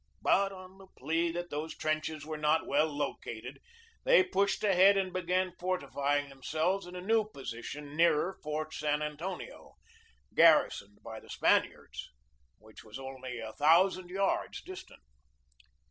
But 0.23 0.51
on 0.51 0.79
the 0.79 0.87
plea 0.97 1.29
that 1.33 1.51
these 1.51 1.77
trenches 1.77 2.25
were 2.25 2.35
not 2.35 2.65
well 2.65 2.87
located 2.87 3.59
they 4.03 4.23
pushed 4.23 4.63
ahead 4.63 4.97
and 4.97 5.13
began 5.13 5.53
fortifying 5.59 6.27
themselves 6.27 6.87
in 6.87 6.95
a 6.95 7.01
new 7.01 7.23
position 7.23 7.95
nearer 7.95 8.39
Fort 8.41 8.73
San 8.73 9.03
Antonio, 9.03 9.75
garrisoned 10.33 11.03
by 11.03 11.19
the 11.19 11.29
Spaniards, 11.29 12.09
which 12.57 12.83
was 12.83 12.97
only 12.97 13.37
a 13.37 13.53
thousand 13.53 14.09
yards 14.09 14.63
distant. 14.63 15.03